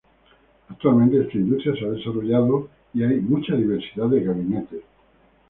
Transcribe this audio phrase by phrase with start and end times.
[0.69, 4.81] Actualmente esta industria se ha desarrollado y hay mucha diversidad de gabinetes.